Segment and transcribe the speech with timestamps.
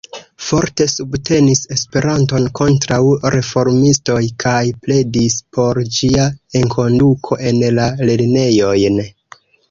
[0.43, 2.97] Forte subtenis Esperanton kontraŭ
[3.35, 6.25] reformistoj kaj pledis por ĝia
[6.61, 8.99] enkonduko en la lernejojn.